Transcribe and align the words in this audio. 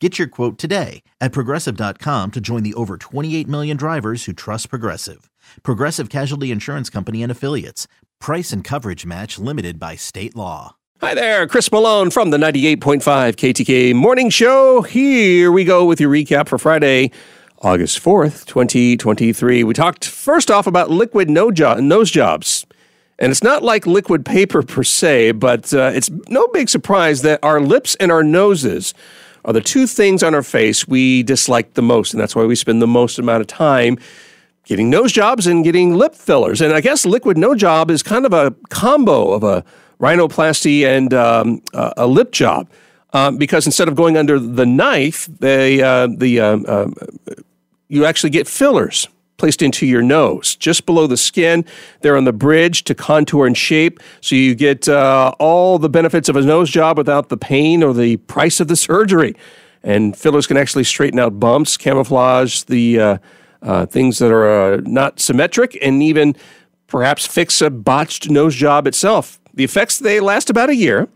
Get 0.00 0.16
your 0.16 0.28
quote 0.28 0.58
today 0.58 1.02
at 1.20 1.32
progressive.com 1.32 2.30
to 2.30 2.40
join 2.40 2.62
the 2.62 2.74
over 2.74 2.96
28 2.96 3.48
million 3.48 3.76
drivers 3.76 4.26
who 4.26 4.32
trust 4.32 4.70
Progressive. 4.70 5.28
Progressive 5.64 6.08
Casualty 6.08 6.52
Insurance 6.52 6.88
Company 6.88 7.20
and 7.20 7.32
Affiliates. 7.32 7.88
Price 8.20 8.52
and 8.52 8.62
coverage 8.62 9.04
match 9.04 9.40
limited 9.40 9.80
by 9.80 9.96
state 9.96 10.36
law. 10.36 10.76
Hi 11.00 11.14
there, 11.14 11.48
Chris 11.48 11.72
Malone 11.72 12.10
from 12.10 12.30
the 12.30 12.36
98.5 12.36 13.02
KTK 13.34 13.92
Morning 13.94 14.30
Show. 14.30 14.82
Here 14.82 15.50
we 15.50 15.64
go 15.64 15.84
with 15.84 16.00
your 16.00 16.10
recap 16.12 16.46
for 16.46 16.58
Friday, 16.58 17.10
August 17.60 18.00
4th, 18.00 18.44
2023. 18.46 19.64
We 19.64 19.74
talked 19.74 20.04
first 20.04 20.48
off 20.48 20.68
about 20.68 20.90
liquid 20.90 21.28
nose 21.28 22.10
jobs. 22.10 22.66
And 23.20 23.32
it's 23.32 23.42
not 23.42 23.64
like 23.64 23.84
liquid 23.84 24.24
paper 24.24 24.62
per 24.62 24.84
se, 24.84 25.32
but 25.32 25.74
uh, 25.74 25.90
it's 25.92 26.08
no 26.28 26.46
big 26.48 26.68
surprise 26.68 27.22
that 27.22 27.40
our 27.42 27.60
lips 27.60 27.96
and 27.96 28.12
our 28.12 28.22
noses 28.22 28.94
are 29.48 29.52
the 29.54 29.62
two 29.62 29.86
things 29.86 30.22
on 30.22 30.34
our 30.34 30.42
face 30.42 30.86
we 30.86 31.22
dislike 31.22 31.72
the 31.72 31.80
most. 31.80 32.12
And 32.12 32.20
that's 32.20 32.36
why 32.36 32.44
we 32.44 32.54
spend 32.54 32.82
the 32.82 32.86
most 32.86 33.18
amount 33.18 33.40
of 33.40 33.46
time 33.46 33.98
getting 34.64 34.90
nose 34.90 35.10
jobs 35.10 35.46
and 35.46 35.64
getting 35.64 35.94
lip 35.94 36.14
fillers. 36.14 36.60
And 36.60 36.74
I 36.74 36.82
guess 36.82 37.06
liquid 37.06 37.38
nose 37.38 37.58
job 37.58 37.90
is 37.90 38.02
kind 38.02 38.26
of 38.26 38.34
a 38.34 38.54
combo 38.68 39.32
of 39.32 39.42
a 39.42 39.64
rhinoplasty 40.00 40.84
and 40.86 41.14
um, 41.14 41.62
a 41.72 42.06
lip 42.06 42.30
job. 42.30 42.68
Um, 43.14 43.38
because 43.38 43.64
instead 43.64 43.88
of 43.88 43.94
going 43.94 44.18
under 44.18 44.38
the 44.38 44.66
knife, 44.66 45.24
they, 45.40 45.80
uh, 45.80 46.08
the 46.08 46.40
um, 46.40 46.66
uh, 46.68 46.90
you 47.88 48.04
actually 48.04 48.28
get 48.28 48.46
fillers 48.46 49.08
placed 49.38 49.62
into 49.62 49.86
your 49.86 50.02
nose, 50.02 50.54
just 50.56 50.84
below 50.84 51.06
the 51.06 51.16
skin. 51.16 51.64
They're 52.02 52.16
on 52.16 52.24
the 52.24 52.32
bridge 52.32 52.84
to 52.84 52.94
contour 52.94 53.46
and 53.46 53.56
shape, 53.56 54.00
so 54.20 54.34
you 54.34 54.54
get 54.54 54.88
uh, 54.88 55.32
all 55.38 55.78
the 55.78 55.88
benefits 55.88 56.28
of 56.28 56.36
a 56.36 56.42
nose 56.42 56.68
job 56.68 56.98
without 56.98 57.30
the 57.30 57.36
pain 57.36 57.82
or 57.82 57.94
the 57.94 58.18
price 58.18 58.60
of 58.60 58.68
the 58.68 58.76
surgery. 58.88 59.34
And 59.82 60.16
fillers 60.16 60.46
can 60.46 60.56
actually 60.56 60.84
straighten 60.84 61.18
out 61.18 61.40
bumps, 61.40 61.76
camouflage 61.76 62.64
the 62.64 63.00
uh, 63.00 63.18
uh, 63.62 63.86
things 63.86 64.18
that 64.18 64.30
are 64.30 64.74
uh, 64.74 64.80
not 64.84 65.20
symmetric, 65.20 65.78
and 65.80 66.02
even 66.02 66.36
perhaps 66.88 67.26
fix 67.26 67.62
a 67.62 67.70
botched 67.70 68.28
nose 68.28 68.54
job 68.54 68.86
itself. 68.86 69.40
The 69.54 69.64
effects 69.64 69.98
they 69.98 70.20
last 70.20 70.50
about 70.50 70.68
a 70.68 70.76
year 70.76 71.08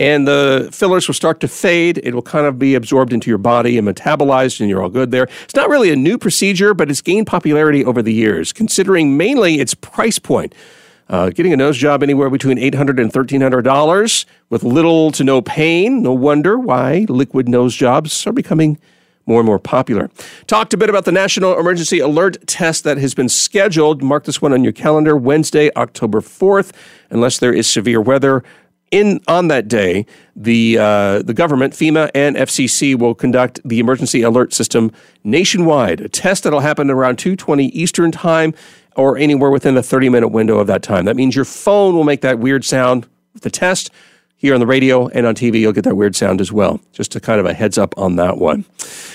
and 0.00 0.26
the 0.26 0.70
fillers 0.72 1.06
will 1.06 1.14
start 1.14 1.40
to 1.40 1.46
fade. 1.46 1.98
It 2.02 2.14
will 2.14 2.22
kind 2.22 2.46
of 2.46 2.58
be 2.58 2.74
absorbed 2.74 3.12
into 3.12 3.28
your 3.28 3.38
body 3.38 3.76
and 3.76 3.86
metabolized, 3.86 4.58
and 4.58 4.68
you're 4.68 4.82
all 4.82 4.88
good 4.88 5.10
there. 5.10 5.28
It's 5.44 5.54
not 5.54 5.68
really 5.68 5.90
a 5.90 5.96
new 5.96 6.16
procedure, 6.16 6.72
but 6.72 6.90
it's 6.90 7.02
gained 7.02 7.26
popularity 7.26 7.84
over 7.84 8.00
the 8.00 8.12
years, 8.12 8.50
considering 8.50 9.18
mainly 9.18 9.60
its 9.60 9.74
price 9.74 10.18
point. 10.18 10.54
Uh, 11.10 11.28
getting 11.28 11.52
a 11.52 11.56
nose 11.56 11.76
job 11.76 12.02
anywhere 12.02 12.30
between 12.30 12.56
$800 12.56 13.00
and 13.00 13.12
$1,300 13.12 14.24
with 14.48 14.62
little 14.62 15.10
to 15.10 15.24
no 15.24 15.42
pain. 15.42 16.02
No 16.02 16.12
wonder 16.12 16.58
why 16.58 17.04
liquid 17.08 17.48
nose 17.48 17.74
jobs 17.74 18.26
are 18.26 18.32
becoming 18.32 18.78
more 19.26 19.40
and 19.40 19.46
more 19.46 19.58
popular. 19.58 20.10
Talked 20.46 20.72
a 20.72 20.76
bit 20.76 20.88
about 20.88 21.04
the 21.04 21.12
National 21.12 21.58
Emergency 21.58 21.98
Alert 21.98 22.46
Test 22.46 22.84
that 22.84 22.96
has 22.98 23.14
been 23.14 23.28
scheduled. 23.28 24.02
Mark 24.02 24.24
this 24.24 24.40
one 24.40 24.52
on 24.52 24.64
your 24.64 24.72
calendar 24.72 25.16
Wednesday, 25.16 25.70
October 25.76 26.20
4th, 26.20 26.72
unless 27.10 27.38
there 27.38 27.52
is 27.52 27.68
severe 27.68 28.00
weather 28.00 28.42
in 28.90 29.20
on 29.28 29.48
that 29.48 29.68
day, 29.68 30.06
the 30.34 30.78
uh, 30.78 31.22
the 31.22 31.34
government, 31.34 31.74
FEMA 31.74 32.10
and 32.14 32.36
FCC 32.36 32.98
will 32.98 33.14
conduct 33.14 33.60
the 33.64 33.78
emergency 33.78 34.22
alert 34.22 34.52
system 34.52 34.90
nationwide. 35.24 36.00
A 36.00 36.08
test 36.08 36.44
that'll 36.44 36.60
happen 36.60 36.90
around 36.90 37.18
2:20 37.18 37.70
Eastern 37.72 38.10
time, 38.10 38.54
or 38.96 39.16
anywhere 39.16 39.50
within 39.50 39.76
a 39.76 39.82
30 39.82 40.08
minute 40.08 40.28
window 40.28 40.58
of 40.58 40.66
that 40.66 40.82
time. 40.82 41.04
That 41.04 41.16
means 41.16 41.36
your 41.36 41.44
phone 41.44 41.94
will 41.94 42.04
make 42.04 42.20
that 42.22 42.38
weird 42.38 42.64
sound. 42.64 43.06
With 43.32 43.44
the 43.44 43.50
test 43.50 43.92
here 44.40 44.54
on 44.54 44.60
the 44.60 44.66
radio 44.66 45.06
and 45.08 45.24
on 45.26 45.34
TV, 45.34 45.60
you'll 45.60 45.72
get 45.72 45.84
that 45.84 45.94
weird 45.96 46.16
sound 46.16 46.40
as 46.40 46.50
well. 46.50 46.80
Just 46.92 47.14
a 47.14 47.20
kind 47.20 47.38
of 47.38 47.46
a 47.46 47.52
heads 47.52 47.78
up 47.78 47.96
on 47.96 48.16
that 48.16 48.38
one. 48.38 48.64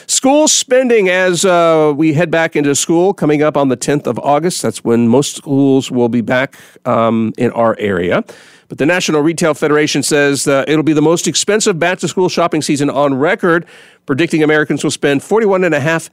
School 0.07 0.47
spending 0.47 1.09
as 1.09 1.43
uh, 1.43 1.91
we 1.97 2.13
head 2.13 2.31
back 2.31 2.55
into 2.55 2.75
school 2.75 3.13
coming 3.13 3.41
up 3.41 3.57
on 3.57 3.69
the 3.69 3.75
10th 3.75 4.07
of 4.07 4.19
August. 4.19 4.61
That's 4.61 4.83
when 4.83 5.07
most 5.07 5.35
schools 5.35 5.89
will 5.89 6.09
be 6.09 6.21
back 6.21 6.55
um, 6.85 7.33
in 7.37 7.51
our 7.51 7.75
area. 7.77 8.23
But 8.67 8.77
the 8.77 8.85
National 8.85 9.21
Retail 9.21 9.53
Federation 9.53 10.03
says 10.03 10.47
uh, 10.47 10.65
it'll 10.67 10.83
be 10.83 10.93
the 10.93 11.01
most 11.01 11.27
expensive 11.27 11.77
back 11.79 11.99
to 11.99 12.07
school 12.07 12.29
shopping 12.29 12.61
season 12.61 12.89
on 12.89 13.13
record, 13.13 13.65
predicting 14.05 14.41
Americans 14.43 14.83
will 14.83 14.91
spend 14.91 15.21
$41.5 15.21 16.09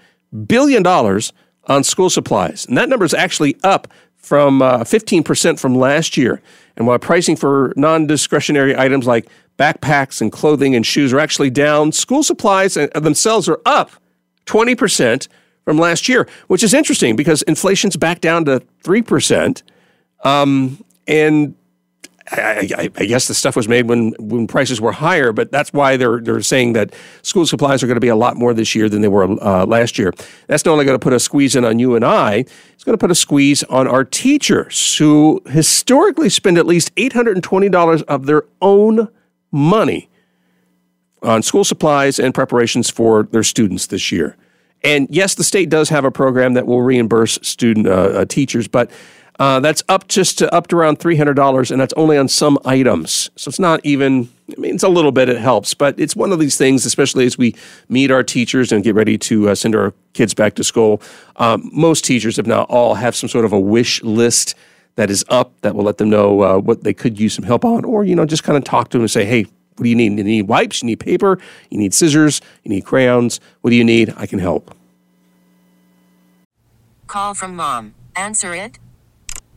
billion 0.47 0.87
on 0.87 1.85
school 1.85 2.11
supplies. 2.11 2.67
And 2.67 2.77
that 2.77 2.89
number 2.89 3.05
is 3.05 3.15
actually 3.15 3.57
up 3.62 3.89
from 4.17 4.62
uh, 4.62 4.79
15% 4.79 5.59
from 5.59 5.75
last 5.75 6.17
year. 6.17 6.41
And 6.77 6.87
while 6.87 6.99
pricing 6.99 7.37
for 7.37 7.73
non 7.77 8.07
discretionary 8.07 8.77
items 8.77 9.07
like 9.07 9.27
backpacks 9.59 10.21
and 10.21 10.33
clothing 10.33 10.75
and 10.75 10.87
shoes 10.87 11.12
are 11.12 11.21
actually 11.21 11.51
down, 11.51 11.93
school 11.93 12.23
supplies 12.23 12.77
uh, 12.77 12.89
themselves 12.95 13.49
are 13.49 13.61
up 13.67 13.91
20% 14.47 15.29
from 15.65 15.79
last 15.79 16.09
year, 16.09 16.29
which 16.49 16.62
is 16.62 16.75
interesting 16.75 17.15
because 17.17 17.43
inflation's 17.43 17.97
back 17.97 18.21
down 18.21 18.45
to 18.47 18.62
3%. 18.85 19.62
Um, 20.25 20.83
and 21.07 21.55
I, 22.32 22.69
I, 22.76 22.91
I, 22.97 23.04
guess 23.04 23.28
the 23.28 23.34
stuff 23.34 23.56
was 23.56 23.69
made 23.69 23.88
when, 23.88 24.15
when 24.19 24.47
prices 24.47 24.81
were 24.81 24.93
higher, 24.93 25.32
but 25.32 25.53
that's 25.53 25.72
why 25.72 25.97
they're 25.97 26.20
they're 26.20 26.41
saying 26.43 26.72
that 26.72 26.94
school 27.22 27.47
supplies 27.47 27.82
are 27.82 27.87
going 27.87 27.97
to 27.97 28.00
be 28.00 28.09
a 28.09 28.16
lot 28.16 28.37
more 28.37 28.54
this 28.54 28.75
year 28.75 28.88
than 28.88 29.03
they 29.03 29.09
were 29.09 29.25
uh, 29.25 29.66
last 29.66 29.98
year. 29.98 30.12
That's 30.47 30.65
not 30.65 30.72
only 30.72 30.84
going 30.84 30.98
to 30.98 31.03
put 31.03 31.12
a 31.12 31.20
squeeze 31.20 31.54
in 31.54 31.65
on 31.65 31.78
you 31.78 31.94
and 31.94 32.04
I; 32.04 32.44
it's 32.72 32.84
going 32.84 32.94
to 32.97 33.00
put 33.00 33.10
a 33.10 33.15
squeeze 33.15 33.62
on 33.65 33.87
our 33.87 34.04
teachers, 34.04 34.97
who 34.97 35.43
historically 35.47 36.28
spend 36.28 36.59
at 36.59 36.66
least 36.66 36.91
eight 36.97 37.12
hundred 37.12 37.37
and 37.37 37.44
twenty 37.44 37.69
dollars 37.69 38.03
of 38.03 38.26
their 38.26 38.44
own 38.62 39.09
money 39.50 40.09
on 41.22 41.43
school 41.43 41.64
supplies 41.64 42.19
and 42.19 42.34
preparations 42.34 42.91
for 42.91 43.25
their 43.25 43.44
students 43.44 43.87
this 43.88 44.10
year. 44.10 44.37
And 44.84 45.06
yes, 45.10 45.34
the 45.34 45.44
state 45.44 45.69
does 45.69 45.88
have 45.91 46.04
a 46.04 46.10
program 46.10 46.54
that 46.54 46.66
will 46.66 46.82
reimburse 46.82 47.38
student 47.43 47.87
uh, 47.87 47.91
uh, 47.91 48.25
teachers, 48.25 48.66
but 48.66 48.91
uh, 49.43 49.59
that's 49.59 49.83
up 49.89 50.07
just 50.07 50.39
to 50.39 50.55
up 50.55 50.69
to 50.69 50.77
around 50.77 51.01
three 51.01 51.17
hundred 51.17 51.35
dollars, 51.35 51.73
and 51.73 51.81
that's 51.81 51.93
only 51.95 52.17
on 52.17 52.29
some 52.29 52.57
items. 52.65 53.29
So 53.35 53.49
it's 53.49 53.59
not 53.59 53.81
even. 53.83 54.29
I 54.57 54.61
mean, 54.61 54.77
it's 54.77 54.85
a 54.85 54.89
little 54.89 55.11
bit. 55.11 55.29
It 55.29 55.39
helps, 55.39 55.75
but 55.75 55.99
it's 55.99 56.15
one 56.15 56.31
of 56.31 56.39
these 56.39 56.57
things, 56.57 56.87
especially 56.87 57.27
as 57.27 57.37
we 57.37 57.57
meet 57.89 58.13
our 58.13 58.23
teachers 58.23 58.71
and 58.71 58.85
get 58.85 58.95
ready 58.95 59.19
to 59.19 59.49
uh, 59.49 59.57
send 59.57 59.75
our 59.75 59.95
kids 60.13 60.33
back 60.33 60.55
to 60.55 60.63
school. 60.63 61.03
Um, 61.37 61.69
most 61.73 62.05
teachers, 62.05 62.39
if 62.39 62.47
not 62.47 62.71
all, 62.71 62.95
have 62.95 63.17
some 63.17 63.29
sort 63.29 63.45
of 63.45 63.53
a 63.53 63.59
wish 63.59 64.01
list 64.05 64.55
that 64.95 65.11
is 65.11 65.25
up 65.29 65.61
that 65.63 65.75
will 65.75 65.83
let 65.83 65.99
them 65.99 66.09
know 66.09 66.43
uh, 66.43 66.59
what 66.59 66.85
they 66.85 66.95
could 66.95 67.19
use 67.19 67.35
some 67.35 67.45
help 67.45 67.65
on, 67.65 67.85
or 67.85 68.05
you 68.05 68.15
know, 68.15 68.25
just 68.25 68.45
kind 68.45 68.56
of 68.56 68.62
talk 68.62 68.91
to 68.91 68.99
them 68.99 69.03
and 69.03 69.11
say, 69.11 69.25
"Hey, 69.25 69.43
what 69.75 69.83
do 69.83 69.88
you 69.88 69.97
need? 69.97 70.17
You 70.19 70.23
need 70.23 70.47
wipes? 70.47 70.83
You 70.83 70.87
need 70.87 71.00
paper? 71.00 71.41
You 71.69 71.79
need 71.79 71.95
scissors? 71.95 72.41
You 72.62 72.69
need 72.69 72.85
crayons? 72.85 73.41
What 73.62 73.71
do 73.71 73.77
you 73.77 73.85
need? 73.85 74.15
I 74.17 74.27
can 74.27 74.38
help." 74.38 74.73
Call 77.09 77.35
from 77.35 77.56
mom. 77.56 77.97
Answer 78.15 78.55
it. 78.55 78.79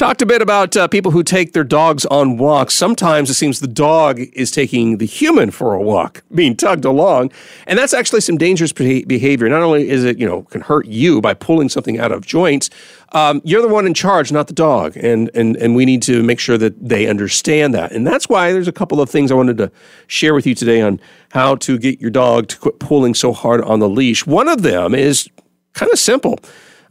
Talked 0.00 0.22
a 0.22 0.26
bit 0.26 0.40
about 0.40 0.78
uh, 0.78 0.88
people 0.88 1.12
who 1.12 1.22
take 1.22 1.52
their 1.52 1.62
dogs 1.62 2.06
on 2.06 2.38
walks. 2.38 2.72
Sometimes 2.72 3.28
it 3.28 3.34
seems 3.34 3.60
the 3.60 3.66
dog 3.66 4.18
is 4.32 4.50
taking 4.50 4.96
the 4.96 5.04
human 5.04 5.50
for 5.50 5.74
a 5.74 5.82
walk, 5.82 6.22
being 6.34 6.56
tugged 6.56 6.86
along, 6.86 7.32
and 7.66 7.78
that's 7.78 7.92
actually 7.92 8.22
some 8.22 8.38
dangerous 8.38 8.72
behavior. 8.72 9.46
Not 9.50 9.60
only 9.60 9.90
is 9.90 10.04
it 10.04 10.18
you 10.18 10.26
know 10.26 10.44
can 10.44 10.62
hurt 10.62 10.86
you 10.86 11.20
by 11.20 11.34
pulling 11.34 11.68
something 11.68 11.98
out 11.98 12.12
of 12.12 12.24
joints, 12.24 12.70
um, 13.12 13.42
you're 13.44 13.60
the 13.60 13.68
one 13.68 13.84
in 13.84 13.92
charge, 13.92 14.32
not 14.32 14.46
the 14.46 14.54
dog, 14.54 14.96
and 14.96 15.30
and 15.34 15.54
and 15.58 15.76
we 15.76 15.84
need 15.84 16.00
to 16.04 16.22
make 16.22 16.40
sure 16.40 16.56
that 16.56 16.72
they 16.80 17.06
understand 17.06 17.74
that. 17.74 17.92
And 17.92 18.06
that's 18.06 18.26
why 18.26 18.54
there's 18.54 18.68
a 18.68 18.72
couple 18.72 19.02
of 19.02 19.10
things 19.10 19.30
I 19.30 19.34
wanted 19.34 19.58
to 19.58 19.70
share 20.06 20.32
with 20.32 20.46
you 20.46 20.54
today 20.54 20.80
on 20.80 20.98
how 21.32 21.56
to 21.56 21.76
get 21.76 22.00
your 22.00 22.10
dog 22.10 22.48
to 22.48 22.56
quit 22.56 22.78
pulling 22.78 23.12
so 23.12 23.34
hard 23.34 23.60
on 23.64 23.80
the 23.80 23.88
leash. 23.90 24.24
One 24.24 24.48
of 24.48 24.62
them 24.62 24.94
is 24.94 25.28
kind 25.74 25.92
of 25.92 25.98
simple 25.98 26.38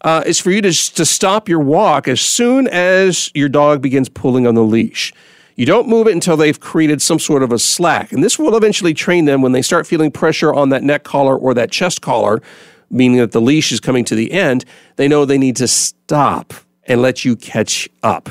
uh, 0.01 0.23
is 0.25 0.39
for 0.39 0.51
you 0.51 0.61
to, 0.61 0.71
to 0.71 1.05
stop 1.05 1.49
your 1.49 1.59
walk 1.59 2.07
as 2.07 2.21
soon 2.21 2.67
as 2.67 3.31
your 3.33 3.49
dog 3.49 3.81
begins 3.81 4.09
pulling 4.09 4.47
on 4.47 4.55
the 4.55 4.63
leash. 4.63 5.13
You 5.55 5.65
don't 5.65 5.89
move 5.89 6.07
it 6.07 6.13
until 6.13 6.37
they've 6.37 6.59
created 6.59 7.01
some 7.01 7.19
sort 7.19 7.43
of 7.43 7.51
a 7.51 7.59
slack. 7.59 8.13
And 8.13 8.23
this 8.23 8.39
will 8.39 8.55
eventually 8.55 8.93
train 8.93 9.25
them 9.25 9.41
when 9.41 9.51
they 9.51 9.61
start 9.61 9.85
feeling 9.85 10.09
pressure 10.09 10.53
on 10.53 10.69
that 10.69 10.83
neck 10.83 11.03
collar 11.03 11.37
or 11.37 11.53
that 11.53 11.69
chest 11.69 12.01
collar, 12.01 12.41
meaning 12.89 13.17
that 13.17 13.33
the 13.33 13.41
leash 13.41 13.71
is 13.71 13.81
coming 13.81 14.05
to 14.05 14.15
the 14.15 14.31
end. 14.31 14.63
They 14.95 15.09
know 15.09 15.25
they 15.25 15.37
need 15.37 15.57
to 15.57 15.67
stop 15.67 16.53
and 16.85 17.01
let 17.01 17.25
you 17.25 17.35
catch 17.35 17.89
up. 18.03 18.29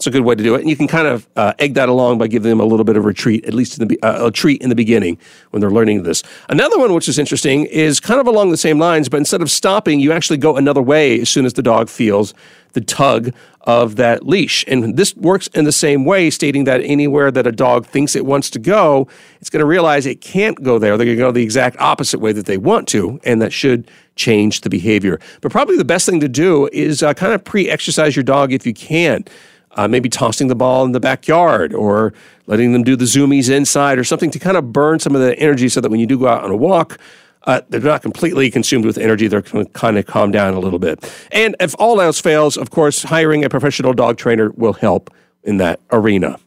It's 0.00 0.06
a 0.06 0.10
good 0.10 0.22
way 0.22 0.34
to 0.34 0.42
do 0.42 0.54
it. 0.54 0.62
And 0.62 0.70
you 0.70 0.76
can 0.76 0.88
kind 0.88 1.06
of 1.06 1.28
uh, 1.36 1.52
egg 1.58 1.74
that 1.74 1.90
along 1.90 2.16
by 2.16 2.26
giving 2.26 2.48
them 2.48 2.58
a 2.58 2.64
little 2.64 2.84
bit 2.84 2.96
of 2.96 3.04
retreat, 3.04 3.44
at 3.44 3.52
least 3.52 3.78
in 3.78 3.86
the, 3.86 4.00
uh, 4.02 4.28
a 4.28 4.30
treat 4.30 4.62
in 4.62 4.70
the 4.70 4.74
beginning 4.74 5.18
when 5.50 5.60
they're 5.60 5.70
learning 5.70 6.04
this. 6.04 6.22
Another 6.48 6.78
one, 6.78 6.94
which 6.94 7.06
is 7.06 7.18
interesting, 7.18 7.66
is 7.66 8.00
kind 8.00 8.18
of 8.18 8.26
along 8.26 8.50
the 8.50 8.56
same 8.56 8.78
lines, 8.78 9.10
but 9.10 9.18
instead 9.18 9.42
of 9.42 9.50
stopping, 9.50 10.00
you 10.00 10.10
actually 10.10 10.38
go 10.38 10.56
another 10.56 10.80
way 10.80 11.20
as 11.20 11.28
soon 11.28 11.44
as 11.44 11.52
the 11.52 11.60
dog 11.60 11.90
feels 11.90 12.32
the 12.72 12.80
tug 12.80 13.34
of 13.60 13.96
that 13.96 14.26
leash. 14.26 14.64
And 14.66 14.96
this 14.96 15.14
works 15.16 15.48
in 15.48 15.66
the 15.66 15.72
same 15.72 16.06
way, 16.06 16.30
stating 16.30 16.64
that 16.64 16.80
anywhere 16.80 17.30
that 17.30 17.46
a 17.46 17.52
dog 17.52 17.84
thinks 17.84 18.16
it 18.16 18.24
wants 18.24 18.48
to 18.50 18.58
go, 18.58 19.06
it's 19.38 19.50
going 19.50 19.60
to 19.60 19.66
realize 19.66 20.06
it 20.06 20.22
can't 20.22 20.62
go 20.62 20.78
there. 20.78 20.96
They're 20.96 21.04
going 21.04 21.18
to 21.18 21.22
go 21.22 21.30
the 21.30 21.42
exact 21.42 21.76
opposite 21.78 22.20
way 22.20 22.32
that 22.32 22.46
they 22.46 22.56
want 22.56 22.88
to, 22.88 23.20
and 23.22 23.42
that 23.42 23.52
should 23.52 23.90
change 24.16 24.62
the 24.62 24.70
behavior. 24.70 25.20
But 25.42 25.52
probably 25.52 25.76
the 25.76 25.84
best 25.84 26.06
thing 26.06 26.20
to 26.20 26.28
do 26.28 26.70
is 26.72 27.02
uh, 27.02 27.12
kind 27.12 27.34
of 27.34 27.44
pre 27.44 27.68
exercise 27.68 28.16
your 28.16 28.22
dog 28.22 28.54
if 28.54 28.64
you 28.64 28.72
can 28.72 29.26
uh, 29.72 29.88
maybe 29.88 30.08
tossing 30.08 30.48
the 30.48 30.54
ball 30.54 30.84
in 30.84 30.92
the 30.92 31.00
backyard 31.00 31.72
or 31.72 32.12
letting 32.46 32.72
them 32.72 32.82
do 32.82 32.96
the 32.96 33.04
zoomies 33.04 33.48
inside 33.48 33.98
or 33.98 34.04
something 34.04 34.30
to 34.30 34.38
kind 34.38 34.56
of 34.56 34.72
burn 34.72 34.98
some 34.98 35.14
of 35.14 35.20
the 35.20 35.38
energy 35.38 35.68
so 35.68 35.80
that 35.80 35.90
when 35.90 36.00
you 36.00 36.06
do 36.06 36.18
go 36.18 36.28
out 36.28 36.42
on 36.42 36.50
a 36.50 36.56
walk, 36.56 36.98
uh, 37.44 37.60
they're 37.68 37.80
not 37.80 38.02
completely 38.02 38.50
consumed 38.50 38.84
with 38.84 38.98
energy. 38.98 39.26
They're 39.26 39.42
kind 39.42 39.98
of 39.98 40.06
calm 40.06 40.30
down 40.30 40.54
a 40.54 40.60
little 40.60 40.78
bit. 40.78 41.10
And 41.32 41.56
if 41.60 41.74
all 41.78 42.00
else 42.00 42.20
fails, 42.20 42.56
of 42.56 42.70
course, 42.70 43.02
hiring 43.02 43.44
a 43.44 43.48
professional 43.48 43.92
dog 43.92 44.18
trainer 44.18 44.50
will 44.50 44.74
help 44.74 45.10
in 45.42 45.56
that 45.56 45.80
arena. 45.90 46.38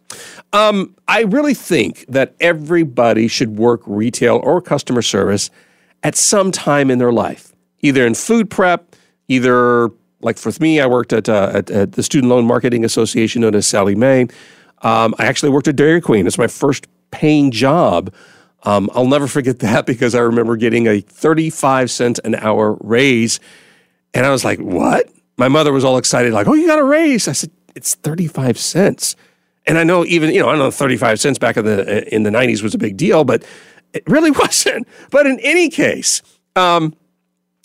Um, 0.51 0.95
I 1.07 1.21
really 1.21 1.55
think 1.55 2.05
that 2.07 2.35
everybody 2.39 3.27
should 3.27 3.57
work 3.57 3.81
retail 3.87 4.39
or 4.43 4.61
customer 4.61 5.01
service 5.01 5.49
at 6.03 6.15
some 6.15 6.51
time 6.51 6.91
in 6.91 6.99
their 6.99 7.11
life, 7.11 7.53
either 7.79 8.05
in 8.05 8.13
food 8.13 8.51
prep, 8.51 8.95
either 9.27 9.89
like 10.23 10.37
for 10.37 10.51
me, 10.59 10.79
I 10.79 10.87
worked 10.87 11.13
at, 11.13 11.29
uh, 11.29 11.51
at, 11.53 11.69
at, 11.69 11.91
the 11.93 12.03
Student 12.03 12.29
Loan 12.29 12.45
Marketing 12.45 12.83
Association 12.85 13.41
known 13.41 13.55
as 13.55 13.67
Sallie 13.67 13.95
Mae. 13.95 14.27
Um, 14.81 15.13
I 15.17 15.25
actually 15.25 15.49
worked 15.49 15.67
at 15.67 15.75
Dairy 15.75 16.01
Queen. 16.01 16.27
It's 16.27 16.37
my 16.37 16.47
first 16.47 16.87
paying 17.11 17.51
job. 17.51 18.13
Um, 18.63 18.89
I'll 18.93 19.07
never 19.07 19.27
forget 19.27 19.59
that 19.59 19.85
because 19.85 20.15
I 20.15 20.19
remember 20.19 20.55
getting 20.55 20.87
a 20.87 21.01
35 21.01 21.91
cent 21.91 22.19
an 22.23 22.35
hour 22.35 22.77
raise. 22.81 23.39
And 24.13 24.25
I 24.25 24.31
was 24.31 24.43
like, 24.43 24.59
what? 24.59 25.09
My 25.37 25.47
mother 25.47 25.73
was 25.73 25.83
all 25.83 25.97
excited, 25.97 26.31
like, 26.31 26.47
oh, 26.47 26.53
you 26.53 26.67
got 26.67 26.79
a 26.79 26.83
raise. 26.83 27.27
I 27.27 27.31
said, 27.31 27.51
it's 27.75 27.95
35 27.95 28.57
cents. 28.57 29.15
And 29.65 29.77
I 29.77 29.83
know 29.83 30.05
even, 30.05 30.31
you 30.31 30.39
know, 30.39 30.49
I 30.49 30.57
know 30.57 30.69
35 30.69 31.19
cents 31.19 31.39
back 31.39 31.57
in 31.57 31.65
the, 31.65 32.13
in 32.13 32.23
the 32.23 32.29
90s 32.29 32.61
was 32.61 32.75
a 32.75 32.77
big 32.77 32.97
deal, 32.97 33.23
but 33.23 33.43
it 33.93 34.03
really 34.07 34.31
wasn't. 34.43 34.87
But 35.09 35.25
in 35.25 35.39
any 35.39 35.69
case, 35.69 36.21
um, 36.55 36.93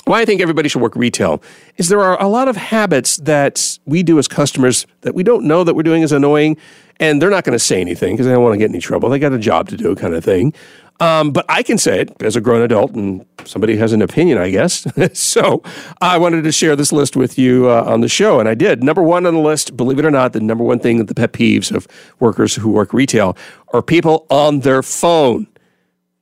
why 0.08 0.22
I 0.22 0.25
think 0.25 0.40
everybody 0.40 0.69
should 0.69 0.82
work 0.82 0.96
retail 0.96 1.43
is 1.76 1.88
there 1.88 2.00
are 2.00 2.20
a 2.20 2.28
lot 2.28 2.49
of 2.49 2.56
habits 2.56 3.19
that 3.19 3.78
we 3.84 4.02
do 4.02 4.19
as 4.19 4.26
customers 4.26 4.87
that 5.02 5.14
we 5.14 5.22
don't 5.22 5.44
know 5.44 5.64
that 5.64 5.75
we're 5.75 5.82
doing 5.82 6.02
is 6.02 6.12
annoying, 6.12 6.56
and 6.99 7.20
they're 7.20 7.31
not 7.31 7.44
going 7.44 7.52
to 7.52 7.64
say 7.64 7.81
anything 7.81 8.14
because 8.14 8.26
they 8.26 8.32
don't 8.32 8.43
want 8.43 8.55
to 8.55 8.58
get 8.58 8.70
any 8.70 8.81
trouble. 8.81 9.10
They 9.10 9.19
got 9.19 9.32
a 9.32 9.38
job 9.38 9.69
to 9.69 9.76
do, 9.76 9.94
kind 9.94 10.14
of 10.14 10.25
thing. 10.25 10.55
Um, 11.00 11.31
but 11.31 11.44
I 11.49 11.62
can 11.62 11.78
say 11.78 12.00
it 12.00 12.22
as 12.22 12.34
a 12.37 12.40
grown 12.40 12.62
adult, 12.62 12.93
and 12.94 13.25
somebody 13.44 13.76
has 13.76 13.93
an 13.93 14.02
opinion, 14.02 14.38
I 14.38 14.50
guess. 14.50 14.87
so 15.12 15.62
I 16.00 16.19
wanted 16.19 16.43
to 16.43 16.52
share 16.52 16.75
this 16.75 16.90
list 16.90 17.14
with 17.14 17.38
you 17.38 17.70
uh, 17.70 17.84
on 17.87 18.00
the 18.00 18.08
show, 18.08 18.40
and 18.40 18.49
I 18.49 18.55
did. 18.55 18.82
Number 18.82 19.02
one 19.02 19.26
on 19.26 19.34
the 19.34 19.40
list, 19.40 19.76
believe 19.76 19.99
it 19.99 20.05
or 20.05 20.10
not, 20.10 20.32
the 20.32 20.40
number 20.40 20.64
one 20.64 20.81
thing 20.81 20.99
that 20.99 21.06
the 21.06 21.14
pet 21.14 21.32
peeves 21.32 21.70
of 21.70 21.87
workers 22.19 22.56
who 22.56 22.70
work 22.70 22.93
retail 22.93 23.37
are 23.72 23.82
people 23.82 24.26
on 24.31 24.60
their 24.60 24.82
phone 24.82 25.46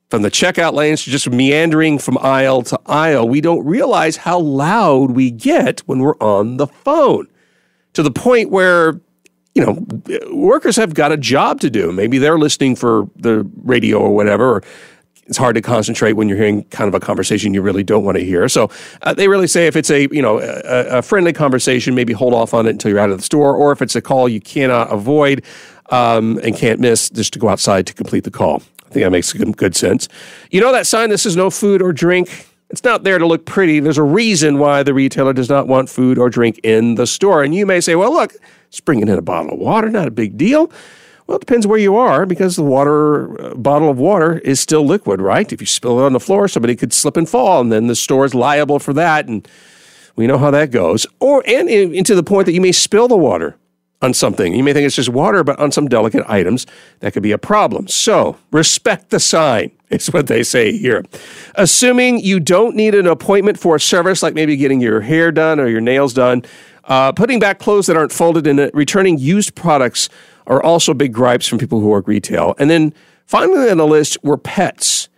from 0.09 0.21
the 0.21 0.31
checkout 0.31 0.73
lanes 0.73 1.03
to 1.03 1.09
just 1.09 1.29
meandering 1.29 1.99
from 1.99 2.17
aisle 2.19 2.63
to 2.63 2.79
aisle, 2.85 3.27
we 3.27 3.41
don't 3.41 3.65
realize 3.65 4.17
how 4.17 4.39
loud 4.39 5.11
we 5.11 5.31
get 5.31 5.81
when 5.81 5.99
we're 5.99 6.17
on 6.17 6.57
the 6.57 6.67
phone 6.67 7.27
to 7.93 8.03
the 8.03 8.11
point 8.11 8.49
where, 8.49 8.99
you 9.53 9.65
know, 9.65 9.85
workers 10.31 10.75
have 10.75 10.93
got 10.93 11.11
a 11.11 11.17
job 11.17 11.59
to 11.61 11.69
do. 11.69 11.91
Maybe 11.91 12.19
they're 12.19 12.39
listening 12.39 12.75
for 12.75 13.09
the 13.15 13.49
radio 13.63 13.99
or 13.99 14.15
whatever. 14.15 14.57
Or 14.57 14.63
it's 15.27 15.37
hard 15.37 15.55
to 15.55 15.61
concentrate 15.61 16.13
when 16.13 16.29
you're 16.29 16.37
hearing 16.37 16.63
kind 16.65 16.87
of 16.87 16.93
a 16.93 16.99
conversation 16.99 17.53
you 17.53 17.61
really 17.61 17.83
don't 17.83 18.05
want 18.05 18.17
to 18.17 18.23
hear. 18.23 18.47
So 18.47 18.69
uh, 19.01 19.13
they 19.13 19.27
really 19.27 19.47
say 19.47 19.67
if 19.67 19.75
it's 19.75 19.89
a 19.89 20.07
you 20.11 20.21
know 20.21 20.39
a, 20.39 20.99
a, 20.99 21.01
friendly 21.01 21.33
conversation, 21.33 21.95
maybe 21.95 22.13
hold 22.13 22.33
off 22.33 22.53
on 22.53 22.65
it 22.65 22.69
until 22.69 22.91
you're 22.91 22.99
out 22.99 23.09
of 23.09 23.17
the 23.17 23.23
store, 23.23 23.55
or 23.55 23.71
if 23.73 23.81
it's 23.81 23.95
a 23.95 24.01
call 24.01 24.29
you 24.29 24.39
cannot 24.39 24.91
avoid 24.91 25.43
um, 25.89 26.39
and 26.43 26.55
can't 26.55 26.79
miss, 26.79 27.09
just 27.09 27.33
to 27.33 27.39
go 27.39 27.49
outside 27.49 27.87
to 27.87 27.93
complete 27.93 28.23
the 28.23 28.31
call. 28.31 28.61
I 28.87 28.93
think 28.93 29.03
that 29.03 29.11
makes 29.11 29.33
good, 29.33 29.75
sense. 29.75 30.07
You 30.49 30.61
know 30.61 30.71
that 30.71 30.87
sign, 30.87 31.09
this 31.09 31.25
is 31.25 31.35
no 31.35 31.49
food 31.49 31.81
or 31.81 31.91
drink? 31.91 32.47
It's 32.69 32.83
not 32.83 33.03
there 33.03 33.17
to 33.17 33.25
look 33.25 33.45
pretty. 33.45 33.79
There's 33.79 33.97
a 33.97 34.03
reason 34.03 34.59
why 34.59 34.83
the 34.83 34.93
retailer 34.93 35.33
does 35.33 35.49
not 35.49 35.67
want 35.67 35.89
food 35.89 36.17
or 36.17 36.29
drink 36.29 36.59
in 36.63 36.95
the 36.95 37.05
store. 37.05 37.43
And 37.43 37.53
you 37.53 37.65
may 37.65 37.81
say, 37.81 37.95
well, 37.95 38.13
look, 38.13 38.33
it's 38.69 38.79
bringing 38.79 39.07
in 39.07 39.17
a 39.17 39.21
bottle 39.21 39.53
of 39.53 39.59
water, 39.59 39.89
not 39.89 40.07
a 40.07 40.11
big 40.11 40.37
deal. 40.37 40.71
Well, 41.27 41.37
it 41.37 41.41
depends 41.41 41.67
where 41.67 41.77
you 41.77 41.97
are 41.97 42.25
because 42.25 42.55
the 42.55 42.63
water 42.63 43.39
uh, 43.41 43.55
bottle 43.55 43.89
of 43.89 43.97
water 43.97 44.39
is 44.39 44.61
still 44.61 44.85
liquid, 44.85 45.21
right? 45.21 45.51
If 45.51 45.59
you 45.59 45.67
spill 45.67 45.99
it 45.99 46.05
on 46.05 46.13
the 46.13 46.19
floor, 46.21 46.47
somebody 46.47 46.75
could 46.75 46.93
slip 46.93 47.17
and 47.17 47.27
fall, 47.27 47.59
and 47.59 47.71
then 47.71 47.87
the 47.87 47.95
store 47.95 48.23
is 48.23 48.33
liable 48.33 48.79
for 48.79 48.93
that. 48.93 49.27
And 49.27 49.45
we 50.15 50.27
know 50.27 50.37
how 50.37 50.51
that 50.51 50.71
goes. 50.71 51.05
Or 51.19 51.43
and, 51.45 51.69
and 51.69 52.05
to 52.05 52.15
the 52.15 52.23
point 52.23 52.45
that 52.45 52.53
you 52.53 52.61
may 52.61 52.71
spill 52.71 53.09
the 53.09 53.17
water 53.17 53.57
on 54.01 54.13
something. 54.13 54.53
You 54.53 54.63
may 54.63 54.73
think 54.73 54.85
it's 54.85 54.95
just 54.95 55.09
water, 55.09 55.43
but 55.43 55.59
on 55.59 55.71
some 55.71 55.87
delicate 55.87 56.23
items, 56.27 56.65
that 56.99 57.13
could 57.13 57.23
be 57.23 57.31
a 57.31 57.37
problem. 57.37 57.87
So, 57.87 58.37
respect 58.51 59.09
the 59.09 59.19
sign, 59.19 59.71
is 59.89 60.07
what 60.07 60.27
they 60.27 60.43
say 60.43 60.77
here. 60.77 61.03
Assuming 61.55 62.19
you 62.19 62.39
don't 62.39 62.75
need 62.75 62.93
an 62.93 63.07
appointment 63.07 63.59
for 63.59 63.75
a 63.75 63.79
service, 63.79 64.21
like 64.21 64.33
maybe 64.33 64.55
getting 64.55 64.81
your 64.81 65.01
hair 65.01 65.31
done 65.31 65.59
or 65.59 65.67
your 65.67 65.81
nails 65.81 66.13
done, 66.13 66.43
uh, 66.85 67.11
putting 67.11 67.39
back 67.39 67.59
clothes 67.59 67.87
that 67.87 67.97
aren't 67.97 68.11
folded 68.11 68.47
and 68.47 68.71
returning 68.73 69.17
used 69.17 69.55
products 69.55 70.09
are 70.45 70.63
also 70.63 70.93
big 70.93 71.13
gripes 71.13 71.47
from 71.47 71.57
people 71.57 71.81
who 71.81 71.87
work 71.87 72.07
retail. 72.07 72.55
And 72.57 72.69
then 72.69 72.93
finally 73.25 73.69
on 73.69 73.77
the 73.77 73.87
list 73.87 74.17
were 74.23 74.37
pets 74.37 75.09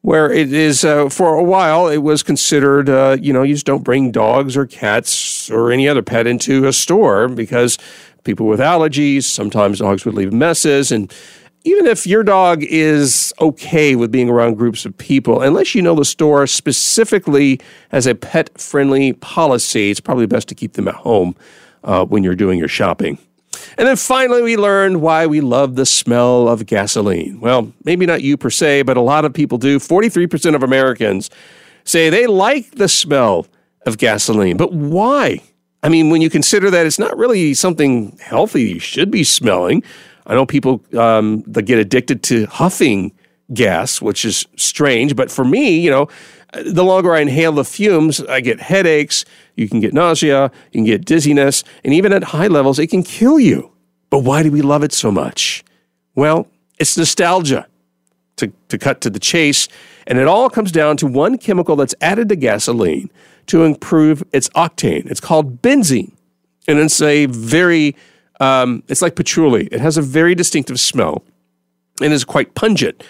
where 0.00 0.32
it 0.32 0.52
is 0.52 0.84
uh, 0.84 1.08
for 1.08 1.36
a 1.36 1.42
while 1.42 1.86
it 1.86 1.98
was 1.98 2.24
considered 2.24 2.88
uh, 2.88 3.16
you 3.20 3.32
know 3.32 3.44
you 3.44 3.54
just 3.54 3.66
don't 3.66 3.84
bring 3.84 4.10
dogs 4.10 4.56
or 4.56 4.66
cats 4.66 5.48
or 5.48 5.70
any 5.70 5.88
other 5.88 6.02
pet 6.02 6.26
into 6.26 6.66
a 6.66 6.72
store 6.72 7.28
because 7.28 7.78
people 8.24 8.46
with 8.46 8.60
allergies. 8.60 9.24
Sometimes 9.24 9.78
dogs 9.78 10.04
would 10.04 10.14
leave 10.14 10.32
messes. 10.32 10.92
And 10.92 11.12
even 11.64 11.86
if 11.86 12.06
your 12.06 12.24
dog 12.24 12.62
is 12.64 13.32
okay 13.40 13.94
with 13.94 14.10
being 14.10 14.28
around 14.28 14.54
groups 14.54 14.84
of 14.84 14.96
people, 14.98 15.40
unless 15.40 15.74
you 15.74 15.82
know 15.82 15.94
the 15.94 16.04
store 16.04 16.46
specifically 16.46 17.60
has 17.90 18.06
a 18.06 18.14
pet 18.14 18.50
friendly 18.58 19.12
policy, 19.14 19.90
it's 19.90 20.00
probably 20.00 20.26
best 20.26 20.48
to 20.48 20.54
keep 20.54 20.72
them 20.72 20.88
at 20.88 20.94
home 20.94 21.36
uh, 21.84 22.04
when 22.04 22.24
you're 22.24 22.34
doing 22.34 22.58
your 22.58 22.68
shopping. 22.68 23.18
And 23.78 23.86
then 23.86 23.96
finally, 23.96 24.42
we 24.42 24.56
learned 24.56 25.02
why 25.02 25.26
we 25.26 25.40
love 25.40 25.76
the 25.76 25.86
smell 25.86 26.48
of 26.48 26.66
gasoline. 26.66 27.40
Well, 27.40 27.72
maybe 27.84 28.06
not 28.06 28.22
you 28.22 28.36
per 28.36 28.50
se, 28.50 28.82
but 28.82 28.96
a 28.96 29.00
lot 29.00 29.24
of 29.24 29.32
people 29.32 29.58
do. 29.58 29.78
43% 29.78 30.54
of 30.54 30.62
Americans 30.62 31.30
say 31.84 32.10
they 32.10 32.26
like 32.26 32.72
the 32.72 32.88
smell 32.88 33.46
of 33.86 33.98
gasoline. 33.98 34.56
But 34.56 34.72
why? 34.72 35.42
I 35.82 35.88
mean, 35.88 36.10
when 36.10 36.22
you 36.22 36.30
consider 36.30 36.70
that 36.70 36.86
it's 36.86 36.98
not 36.98 37.16
really 37.16 37.54
something 37.54 38.16
healthy 38.20 38.62
you 38.62 38.78
should 38.78 39.10
be 39.10 39.24
smelling. 39.24 39.82
I 40.26 40.34
know 40.34 40.46
people 40.46 40.80
um, 40.96 41.42
that 41.48 41.62
get 41.62 41.78
addicted 41.78 42.22
to 42.24 42.46
huffing 42.46 43.12
gas, 43.52 44.00
which 44.00 44.24
is 44.24 44.46
strange. 44.56 45.16
But 45.16 45.30
for 45.30 45.44
me, 45.44 45.80
you 45.80 45.90
know, 45.90 46.08
the 46.64 46.84
longer 46.84 47.12
I 47.12 47.20
inhale 47.20 47.52
the 47.52 47.64
fumes, 47.64 48.20
I 48.20 48.40
get 48.40 48.60
headaches. 48.60 49.24
You 49.56 49.68
can 49.68 49.80
get 49.80 49.92
nausea. 49.92 50.50
You 50.70 50.78
can 50.78 50.84
get 50.84 51.04
dizziness. 51.04 51.64
And 51.84 51.92
even 51.92 52.12
at 52.12 52.24
high 52.24 52.46
levels, 52.46 52.78
it 52.78 52.88
can 52.88 53.02
kill 53.02 53.40
you. 53.40 53.72
But 54.10 54.20
why 54.20 54.42
do 54.42 54.52
we 54.52 54.62
love 54.62 54.84
it 54.84 54.92
so 54.92 55.10
much? 55.10 55.64
Well, 56.14 56.46
it's 56.78 56.96
nostalgia. 56.96 57.66
To, 58.36 58.50
to 58.70 58.78
cut 58.78 59.02
to 59.02 59.10
the 59.10 59.20
chase, 59.20 59.68
and 60.06 60.18
it 60.18 60.26
all 60.26 60.48
comes 60.48 60.72
down 60.72 60.96
to 60.96 61.06
one 61.06 61.36
chemical 61.36 61.76
that's 61.76 61.94
added 62.00 62.30
to 62.30 62.34
gasoline 62.34 63.10
to 63.46 63.64
improve 63.64 64.22
its 64.32 64.48
octane. 64.50 65.10
It's 65.10 65.20
called 65.20 65.62
benzene. 65.62 66.12
And 66.68 66.78
it's 66.78 67.00
a 67.02 67.26
very 67.26 67.96
Um, 68.40 68.82
it's 68.88 69.02
like 69.02 69.14
patchouli. 69.14 69.66
It 69.70 69.80
has 69.80 69.96
a 69.96 70.02
very 70.02 70.34
distinctive 70.34 70.80
smell 70.80 71.22
and 72.00 72.12
is 72.12 72.24
quite 72.24 72.54
pungent. 72.56 73.04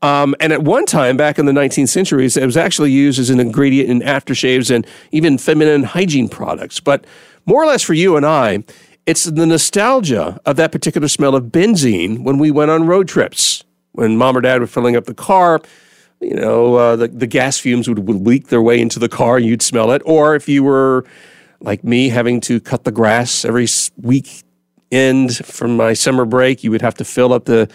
Um, 0.00 0.34
and 0.40 0.54
at 0.54 0.62
one 0.62 0.86
time, 0.86 1.18
back 1.18 1.38
in 1.38 1.44
the 1.44 1.52
19th 1.52 1.90
centuries, 1.90 2.38
it 2.38 2.46
was 2.46 2.56
actually 2.56 2.90
used 2.90 3.18
as 3.18 3.28
an 3.28 3.40
ingredient 3.40 3.90
in 3.90 4.00
aftershaves 4.00 4.74
and 4.74 4.86
even 5.10 5.36
feminine 5.36 5.82
hygiene 5.82 6.30
products. 6.30 6.80
But 6.80 7.04
more 7.44 7.62
or 7.62 7.66
less 7.66 7.82
for 7.82 7.92
you 7.92 8.16
and 8.16 8.24
I, 8.24 8.64
it's 9.04 9.24
the 9.24 9.44
nostalgia 9.44 10.40
of 10.46 10.56
that 10.56 10.72
particular 10.72 11.08
smell 11.08 11.34
of 11.34 11.44
benzene 11.52 12.20
when 12.20 12.38
we 12.38 12.50
went 12.50 12.70
on 12.70 12.86
road 12.86 13.08
trips. 13.08 13.64
When 13.92 14.16
mom 14.16 14.36
or 14.36 14.40
dad 14.40 14.60
were 14.62 14.66
filling 14.66 14.96
up 14.96 15.04
the 15.04 15.14
car, 15.14 15.60
you 16.20 16.34
know, 16.34 16.74
uh, 16.74 16.96
the, 16.96 17.08
the 17.08 17.26
gas 17.26 17.58
fumes 17.58 17.88
would, 17.88 18.06
would 18.06 18.26
leak 18.26 18.48
their 18.48 18.62
way 18.62 18.80
into 18.80 18.98
the 18.98 19.08
car 19.08 19.36
and 19.36 19.46
you'd 19.46 19.62
smell 19.62 19.90
it. 19.90 20.02
Or 20.04 20.34
if 20.34 20.48
you 20.48 20.62
were 20.62 21.04
like 21.60 21.82
me, 21.82 22.08
having 22.10 22.40
to 22.42 22.60
cut 22.60 22.84
the 22.84 22.92
grass 22.92 23.44
every 23.44 23.66
week 24.00 24.44
end 24.92 25.36
from 25.36 25.76
my 25.76 25.94
summer 25.94 26.24
break, 26.24 26.62
you 26.62 26.70
would 26.70 26.82
have 26.82 26.94
to 26.96 27.04
fill 27.04 27.32
up 27.32 27.46
the 27.46 27.70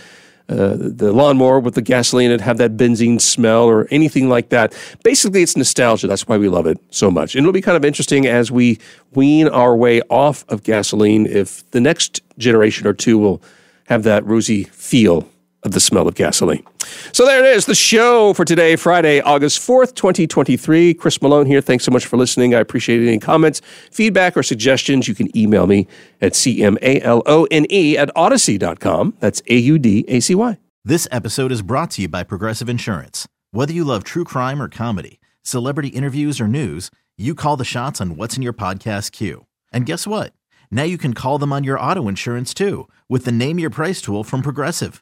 uh, 0.48 0.76
the 0.78 1.12
lawnmower 1.12 1.60
with 1.60 1.74
the 1.74 1.82
gasoline 1.82 2.30
and 2.30 2.40
have 2.40 2.60
that 2.60 2.78
benzene 2.78 3.20
smell 3.20 3.64
or 3.64 3.88
anything 3.90 4.30
like 4.30 4.50
that. 4.50 4.78
Basically, 5.04 5.42
it's 5.42 5.58
nostalgia. 5.58 6.06
That's 6.06 6.28
why 6.28 6.38
we 6.38 6.50
love 6.50 6.68
it 6.68 6.78
so 6.92 7.10
much. 7.10 7.34
And 7.34 7.44
it'll 7.44 7.52
be 7.52 7.64
kind 7.64 7.76
of 7.76 7.84
interesting 7.84 8.28
as 8.28 8.52
we 8.52 8.78
wean 9.16 9.48
our 9.48 9.76
way 9.76 10.02
off 10.04 10.46
of 10.48 10.62
gasoline 10.62 11.26
if 11.26 11.68
the 11.72 11.82
next 11.82 12.22
generation 12.38 12.86
or 12.86 12.94
two 12.94 13.18
will 13.18 13.42
have 13.88 14.04
that 14.04 14.24
rosy 14.24 14.66
feel 14.66 15.28
of 15.66 15.72
the 15.72 15.80
smell 15.80 16.08
of 16.08 16.16
gasoline. 16.16 16.64
So 17.12 17.26
there 17.26 17.44
it 17.44 17.58
is, 17.58 17.66
the 17.66 17.76
show 17.76 18.34
for 18.34 18.46
today, 18.46 18.76
Friday, 18.76 19.20
August 19.22 19.60
4th, 19.60 19.96
2023. 19.96 20.94
Chris 20.94 21.22
Malone 21.22 21.48
here. 21.48 21.60
Thanks 21.60 21.84
so 21.84 21.92
much 21.92 22.06
for 22.06 22.18
listening. 22.18 22.56
I 22.56 22.60
appreciate 22.60 23.06
any 23.06 23.20
comments, 23.20 23.62
feedback, 23.92 24.38
or 24.38 24.44
suggestions. 24.44 25.08
You 25.08 25.16
can 25.16 25.36
email 25.36 25.68
me 25.68 25.88
at 26.22 26.34
cmalone 26.34 27.98
at 27.98 28.16
audacy.com. 28.16 29.16
That's 29.20 29.42
A 29.48 29.56
U 29.58 29.80
D 29.80 30.06
A 30.08 30.20
C 30.20 30.36
Y. 30.36 30.58
This 30.84 31.08
episode 31.12 31.52
is 31.52 31.64
brought 31.64 31.92
to 31.92 32.04
you 32.04 32.08
by 32.08 32.24
Progressive 32.24 32.70
Insurance. 32.70 33.28
Whether 33.52 33.74
you 33.74 33.84
love 33.84 34.04
true 34.04 34.24
crime 34.24 34.62
or 34.62 34.70
comedy, 34.70 35.20
celebrity 35.42 35.90
interviews 35.90 36.40
or 36.40 36.48
news, 36.48 36.92
you 37.18 37.34
call 37.34 37.58
the 37.58 37.66
shots 37.66 38.00
on 38.00 38.18
what's 38.18 38.36
in 38.36 38.44
your 38.44 38.54
podcast 38.54 39.12
queue. 39.12 39.46
And 39.72 39.86
guess 39.86 40.06
what? 40.06 40.34
Now 40.70 40.84
you 40.84 40.98
can 40.98 41.14
call 41.14 41.40
them 41.40 41.54
on 41.54 41.64
your 41.64 41.80
auto 41.80 42.08
insurance 42.08 42.54
too 42.54 42.88
with 43.10 43.26
the 43.26 43.32
Name 43.32 43.58
Your 43.58 43.70
Price 43.70 44.02
tool 44.02 44.24
from 44.24 44.42
Progressive. 44.42 45.02